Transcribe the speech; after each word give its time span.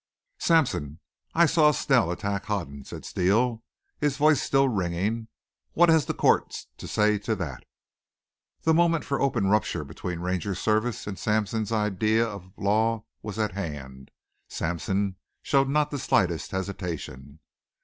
"Sampson, 0.39 0.99
I 1.35 1.45
saw 1.45 1.69
Snell 1.69 2.09
attack 2.09 2.45
Hoden," 2.45 2.83
said 2.85 3.05
Steele, 3.05 3.61
his 3.99 4.17
voice 4.17 4.41
still 4.41 4.67
ringing. 4.67 5.27
"What 5.73 5.89
has 5.89 6.07
the 6.07 6.15
court 6.15 6.65
to 6.77 6.87
say 6.87 7.19
to 7.19 7.35
that?" 7.35 7.65
The 8.63 8.73
moment 8.73 9.05
for 9.05 9.21
open 9.21 9.45
rupture 9.45 9.83
between 9.83 10.17
Ranger 10.19 10.55
Service 10.55 11.05
and 11.05 11.19
Sampson's 11.19 11.71
idea 11.71 12.25
of 12.27 12.51
law 12.57 13.05
was 13.21 13.37
at 13.37 13.51
hand. 13.51 14.09
Sampson 14.47 15.17
showed 15.43 15.69
not 15.69 15.91
the 15.91 15.99
slightest 15.99 16.49
hesitation. 16.49 17.39